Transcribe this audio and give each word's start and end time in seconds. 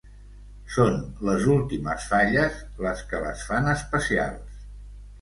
Són 0.75 0.97
les 1.29 1.45
últimes 1.57 2.09
falles, 2.15 2.59
les 2.87 3.07
que 3.13 3.23
les 3.29 3.47
fan 3.53 3.73
especials. 3.79 4.63